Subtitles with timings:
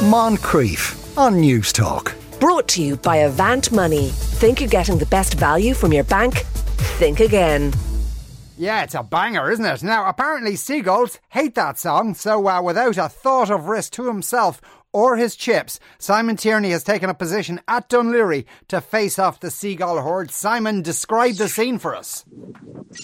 [0.00, 2.16] Moncrieff on News Talk.
[2.40, 4.08] Brought to you by Avant Money.
[4.08, 6.38] Think you're getting the best value from your bank?
[6.96, 7.74] Think again.
[8.56, 9.82] Yeah, it's a banger, isn't it?
[9.82, 14.62] Now, apparently, seagulls hate that song, so uh, without a thought of risk to himself
[14.92, 19.40] or his chips, Simon Tierney has taken a position at Dún Laoghaire to face off
[19.40, 20.30] the seagull horde.
[20.30, 22.24] Simon, describe the scene for us.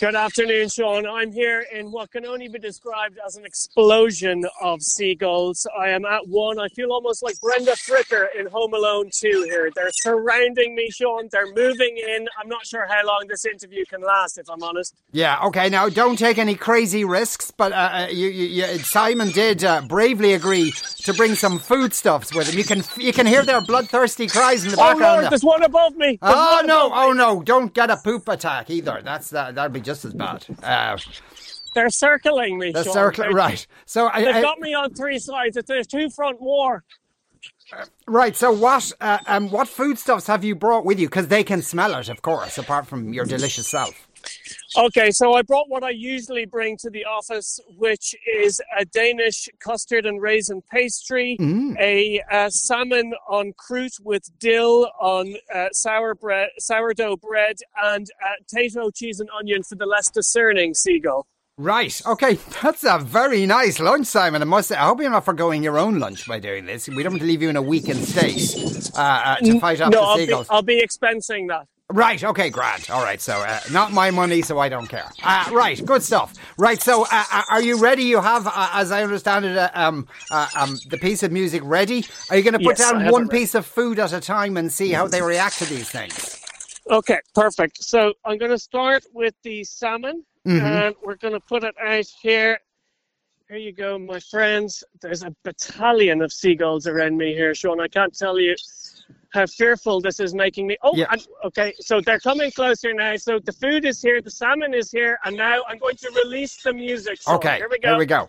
[0.00, 1.06] Good afternoon, Sean.
[1.06, 5.64] I'm here in what can only be described as an explosion of seagulls.
[5.78, 6.58] I am at one.
[6.58, 9.70] I feel almost like Brenda Fricker in Home Alone 2 here.
[9.76, 11.28] They're surrounding me, Sean.
[11.30, 12.26] They're moving in.
[12.36, 14.92] I'm not sure how long this interview can last, if I'm honest.
[15.12, 15.68] Yeah, okay.
[15.68, 19.82] Now, don't take any crazy risks, but uh, uh you, you, you, Simon did uh,
[19.82, 20.72] bravely agree
[21.04, 22.58] to bring some foodstuffs with them.
[22.58, 25.20] You can you can hear their bloodthirsty cries in the oh background.
[25.22, 26.18] Lord, there's one above me.
[26.20, 26.90] There's oh no!
[26.92, 27.42] Oh no!
[27.42, 29.00] Don't get a poop attack either.
[29.02, 29.54] That's that.
[29.54, 30.46] That'd be just as bad.
[30.62, 30.98] Uh,
[31.74, 32.72] they're circling me.
[32.72, 33.66] They're circling, right?
[33.84, 35.58] So they've I, got me on three sides.
[35.66, 36.84] There's two front more.
[37.72, 38.34] Uh, right.
[38.34, 38.92] So what?
[39.00, 41.08] Uh, um, what foodstuffs have you brought with you?
[41.08, 44.05] Because they can smell it, of course, apart from your delicious self.
[44.76, 49.48] Okay, so I brought what I usually bring to the office, which is a Danish
[49.60, 51.78] custard and raisin pastry, mm.
[51.78, 58.30] a, a, salmon en croûte with dill on uh, sour bread, sourdough bread, and uh,
[58.48, 61.26] potato, cheese, and onion for the less discerning seagull.
[61.58, 62.02] Right.
[62.04, 62.34] Okay.
[62.62, 64.42] That's a very nice lunch, Simon.
[64.42, 66.86] I must say, I hope you're not forgoing your own lunch by doing this.
[66.86, 69.90] We don't want to leave you in a weakened state uh, uh, to fight off
[69.90, 70.48] no, the seagulls.
[70.50, 71.66] I'll be, I'll be expensing that.
[71.92, 72.90] Right, okay, Grant.
[72.90, 75.08] All right, so uh, not my money, so I don't care.
[75.22, 76.34] Uh, right, good stuff.
[76.58, 78.02] Right, so uh, uh are you ready?
[78.02, 82.04] You have, uh, as I understand it, uh, um, um, the piece of music ready.
[82.28, 84.72] Are you going to put yes, down one piece of food at a time and
[84.72, 86.42] see how they react to these things?
[86.90, 87.84] Okay, perfect.
[87.84, 90.66] So I'm going to start with the salmon, mm-hmm.
[90.66, 92.58] and we're going to put it out here.
[93.48, 94.82] Here you go, my friends.
[95.00, 97.80] There's a battalion of seagulls around me here, Sean.
[97.80, 98.56] I can't tell you
[99.36, 100.76] how fearful this is making me.
[100.82, 101.06] Oh, yeah.
[101.10, 101.72] and, okay.
[101.78, 103.14] So they're coming closer now.
[103.16, 106.60] So the food is here, the salmon is here, and now I'm going to release
[106.62, 107.22] the music.
[107.22, 107.58] So okay.
[107.58, 107.90] Here we go.
[107.90, 108.28] Here we go.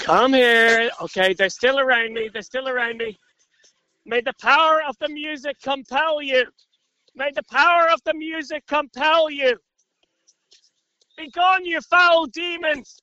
[0.00, 0.90] Come here.
[1.00, 2.28] Okay, they're still around me.
[2.32, 3.18] They're still around me.
[4.04, 6.44] May the power of the music compel you.
[7.14, 9.56] May the power of the music compel you.
[11.16, 13.00] Begone, you foul demons.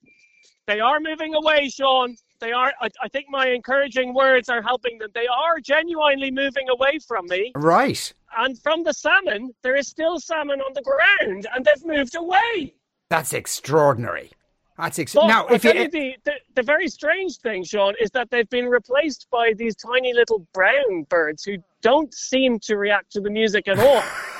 [0.68, 2.74] They are moving away, Sean they are.
[2.81, 5.09] I, I, think my encouraging words are helping them.
[5.14, 7.52] They are genuinely moving away from me.
[7.56, 8.14] Right.
[8.38, 12.74] And from the salmon, there is still salmon on the ground, and they've moved away.
[13.09, 14.31] That's extraordinary.
[14.78, 15.48] That's ex- now.
[15.48, 18.66] If you, you eh, the, the, the very strange thing, Sean, is that they've been
[18.66, 23.68] replaced by these tiny little brown birds who don't seem to react to the music
[23.68, 24.04] at all.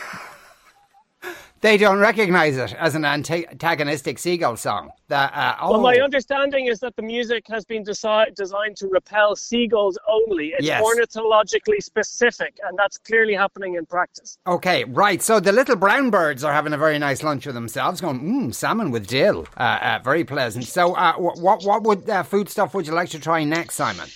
[1.64, 4.92] they don't recognize it as an antagonistic seagull song.
[5.08, 5.72] That, uh, oh.
[5.72, 6.04] Well, my oh.
[6.04, 10.50] understanding is that the music has been desi- designed to repel seagulls only.
[10.50, 10.84] It's yes.
[10.84, 14.38] ornithologically specific, and that's clearly happening in practice.
[14.46, 15.22] Okay, right.
[15.22, 18.54] So the little brown birds are having a very nice lunch with themselves, going, mmm,
[18.54, 19.48] salmon with dill.
[19.56, 20.66] Uh, uh, very pleasant.
[20.66, 24.10] So, uh, what, what would uh, food stuff would you like to try next, Simon?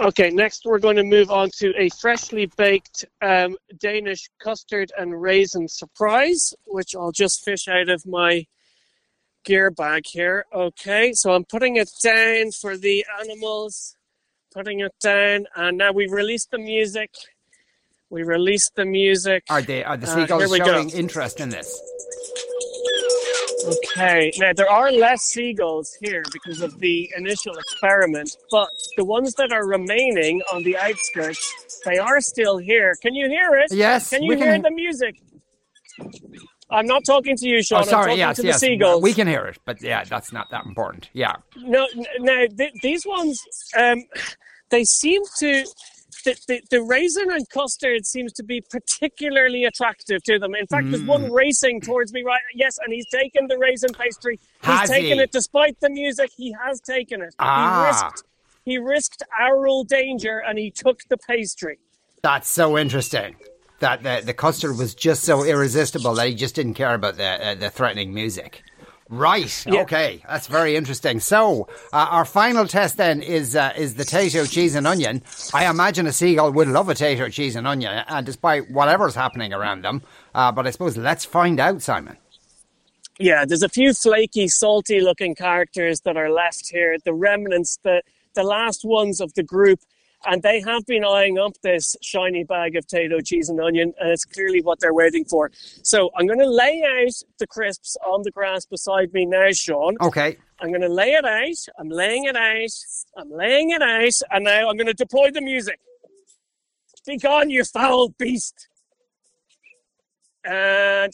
[0.00, 5.20] Okay, next we're going to move on to a freshly baked um, Danish custard and
[5.20, 8.46] raisin surprise, which I'll just fish out of my
[9.44, 10.44] gear bag here.
[10.54, 13.96] Okay, so I'm putting it down for the animals,
[14.54, 17.10] putting it down, and now we release the music.
[18.08, 19.44] We release the music.
[19.50, 20.96] Are they are the seagulls uh, showing go.
[20.96, 21.76] interest in this?
[23.64, 29.34] Okay, now there are less seagulls here because of the initial experiment, but the ones
[29.34, 32.94] that are remaining on the outskirts, they are still here.
[33.02, 33.72] Can you hear it?
[33.72, 34.10] Yes.
[34.10, 34.62] Can you hear can...
[34.62, 35.16] the music?
[36.70, 37.82] I'm not talking to you, Sean.
[37.82, 38.12] Oh, sorry.
[38.12, 38.60] I'm yes, to yes.
[38.60, 39.02] the seagulls.
[39.02, 41.08] We can hear it, but yeah, that's not that important.
[41.12, 41.36] Yeah.
[41.56, 41.86] No,
[42.20, 43.42] now th- these ones,
[43.76, 44.04] um,
[44.70, 45.64] they seem to
[46.24, 50.54] the, the, the, raisin and custard seems to be particularly attractive to them.
[50.54, 50.90] In fact, mm.
[50.92, 51.34] there's one mm.
[51.34, 52.40] racing towards me right.
[52.54, 54.38] Yes, and he's taken the raisin pastry.
[54.60, 55.24] He's has taken he?
[55.24, 56.30] it despite the music.
[56.36, 57.34] He has taken it.
[57.38, 57.82] Ah.
[57.82, 58.24] He risked
[58.64, 61.78] he risked aural danger and he took the pastry.
[62.22, 63.36] That's so interesting.
[63.80, 67.48] That the, the custard was just so irresistible that he just didn't care about the
[67.48, 68.62] uh, the threatening music.
[69.08, 69.64] Right.
[69.66, 69.82] Yeah.
[69.82, 70.22] Okay.
[70.28, 71.18] That's very interesting.
[71.20, 75.22] So, uh, our final test then is uh, is the Tayto cheese and onion.
[75.54, 79.52] I imagine a seagull would love a Tayto cheese and onion, uh, despite whatever's happening
[79.54, 80.02] around them.
[80.34, 82.18] Uh, but I suppose let's find out, Simon.
[83.18, 86.96] Yeah, there's a few flaky, salty-looking characters that are left here.
[87.02, 88.02] The remnants, the
[88.34, 89.80] the last ones of the group
[90.26, 94.10] and they have been eyeing up this shiny bag of Tayto cheese and onion, and
[94.10, 95.50] it's clearly what they're waiting for.
[95.82, 99.96] So I'm going to lay out the crisps on the grass beside me now, Sean.
[100.00, 100.36] Okay.
[100.60, 101.74] I'm going to lay it out.
[101.78, 102.70] I'm laying it out.
[103.16, 104.14] I'm laying it out.
[104.30, 105.78] And now I'm going to deploy the music.
[107.06, 108.68] Be gone, you foul beast.
[110.44, 111.10] And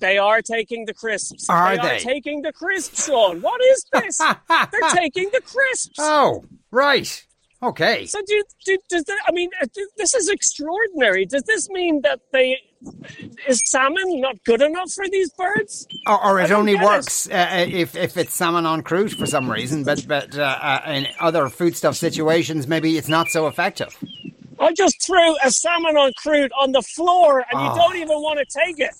[0.00, 1.48] they are taking the crisps.
[1.48, 1.96] Are they, they?
[1.96, 3.40] are taking the crisps, Sean.
[3.40, 4.18] What is this?
[4.48, 5.96] They're taking the crisps.
[5.98, 7.24] Oh, right.
[7.62, 8.06] Okay.
[8.06, 11.24] So do, do does that, I mean uh, th- this is extraordinary.
[11.26, 12.56] Does this mean that they
[13.46, 15.86] is salmon not good enough for these birds?
[16.08, 16.80] Or, or it only it.
[16.82, 20.80] works uh, if if it's salmon en croûte for some reason, but but uh, uh,
[20.88, 23.96] in other foodstuff situations, maybe it's not so effective.
[24.58, 27.64] I just threw a salmon en croûte on the floor and Oh.
[27.64, 28.94] you don't even want to take it.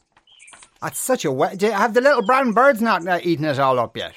[0.80, 1.60] That's such a wet.
[1.62, 4.12] Have the little brown birds not uh, eaten it all up yet?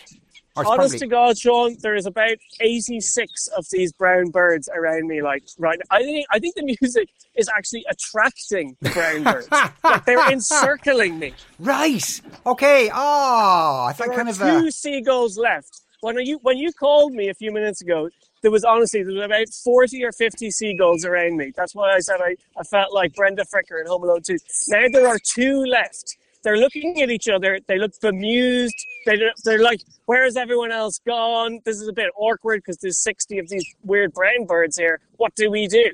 [0.57, 5.21] Honest to God, Sean, there is about eighty-six of these brown birds around me.
[5.21, 9.49] Like right, I think I think the music is actually attracting the brown birds.
[9.83, 11.33] like they're encircling me.
[11.59, 12.21] right.
[12.45, 12.89] Okay.
[12.93, 14.37] Oh, I thought There kind of.
[14.37, 15.81] two Uh, seagulls left.
[16.01, 18.09] When you when you called me a few minutes ago,
[18.41, 21.51] there was honestly there was about forty or fifty seagulls around me.
[21.55, 24.37] That's why I said I, I felt like Brenda Fricker in Home Alone 2.
[24.67, 26.15] Now there are two left.
[26.45, 27.59] They're looking at each other.
[27.67, 28.75] They look bemused.
[29.05, 31.59] They, they're like, where has everyone else gone?
[31.65, 34.99] This is a bit awkward because there's 60 of these weird brown birds here.
[35.17, 35.91] What do we do?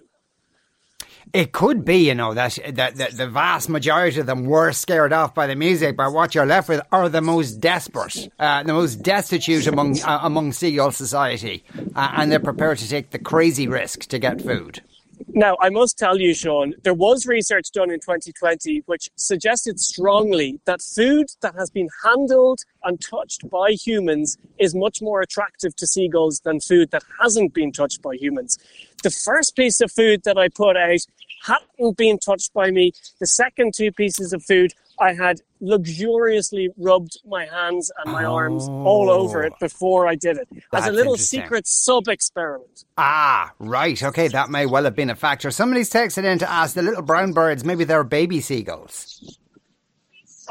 [1.34, 5.14] it could be, you know, that, that that the vast majority of them were scared
[5.14, 8.74] off by the music, but what you're left with are the most desperate, uh, the
[8.74, 11.64] most destitute among uh, among seagull society,
[11.96, 14.82] uh, and they're prepared to take the crazy risk to get food.
[15.30, 20.60] Now, I must tell you, Sean, there was research done in 2020 which suggested strongly
[20.66, 25.88] that food that has been handled and touched by humans is much more attractive to
[25.88, 28.58] seagulls than food that hasn't been touched by humans.
[29.04, 31.00] The first piece of food that I put out
[31.44, 32.92] hadn't been touched by me.
[33.20, 38.68] The second two pieces of food, I had luxuriously rubbed my hands and my arms
[38.70, 42.86] all over it before I did it as a little secret sub experiment.
[42.98, 44.02] Ah, right.
[44.02, 45.50] Okay, that may well have been a factor.
[45.50, 49.38] Somebody's texted in to ask the little brown birds, maybe they're baby seagulls.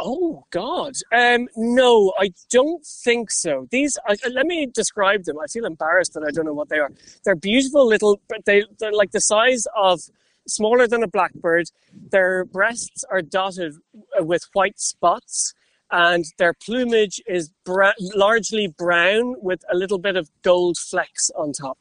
[0.03, 3.69] Oh God, um, no, I don't think so.
[3.71, 5.39] These, I, I- let me describe them.
[5.39, 6.91] I feel embarrassed that I don't know what they are.
[7.25, 10.01] They're beautiful little, but they they're like the size of
[10.51, 11.67] smaller than a blackbird.
[12.11, 13.75] Their breasts are dotted
[14.19, 15.55] with white spots,
[15.91, 21.53] and their plumage is bra- largely brown with a little bit of gold flecks on
[21.53, 21.79] top.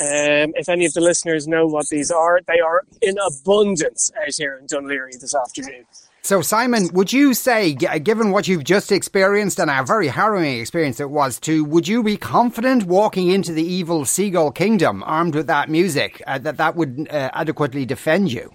[0.00, 4.32] Um, if any of the listeners know what these are, they are in abundance out
[4.36, 5.84] here in Dún Laoghaire this afternoon.
[6.24, 11.00] So, Simon, would you say, given what you've just experienced and a very harrowing experience
[11.00, 15.48] it was too, would you be confident walking into the evil seagull kingdom armed with
[15.48, 18.54] that music uh, that that would uh, adequately defend you?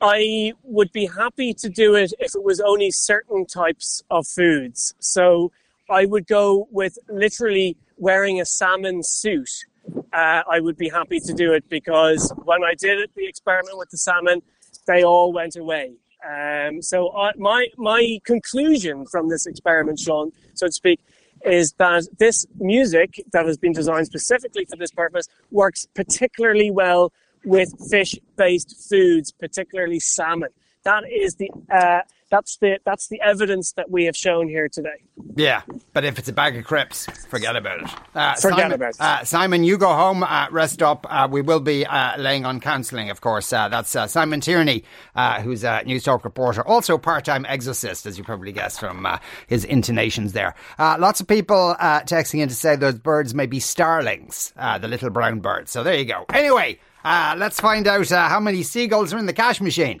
[0.00, 4.94] I would be happy to do it if it was only certain types of foods.
[4.98, 5.52] So
[5.88, 9.50] I would go with literally wearing a salmon suit.
[10.12, 13.78] Uh, I would be happy to do it because when I did it, the experiment
[13.78, 14.42] with the salmon,
[14.86, 15.92] they all went away.
[16.28, 21.00] Um, so I, my my conclusion from this experiment, Sean, so to speak,
[21.44, 27.12] is that this music that has been designed specifically for this purpose works particularly well
[27.44, 30.50] with fish-based foods, particularly salmon.
[30.84, 35.02] That is the uh, that's the that's the evidence that we have shown here today.
[35.36, 35.62] Yeah,
[35.92, 37.90] but if it's a bag of crisps, forget about it.
[38.14, 39.00] Uh, Forget Simon, about it.
[39.00, 41.06] Uh, Simon, you go home, uh, rest up.
[41.08, 43.52] Uh, we will be uh, laying on counselling, of course.
[43.52, 48.18] Uh, that's uh, Simon Tierney, uh, who's a News Talk reporter, also part-time exorcist, as
[48.18, 50.54] you probably guessed from uh, his intonations there.
[50.78, 54.78] Uh, lots of people uh, texting in to say those birds may be starlings, uh,
[54.78, 55.70] the little brown birds.
[55.70, 56.24] So there you go.
[56.32, 60.00] Anyway, uh, let's find out uh, how many seagulls are in the cash machine.